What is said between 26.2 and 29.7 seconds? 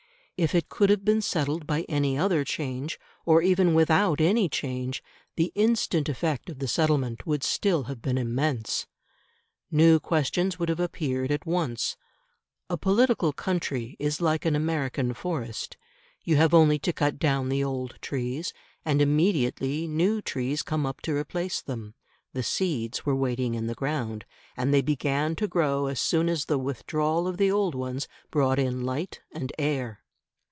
as the withdrawal of the old ones brought in light and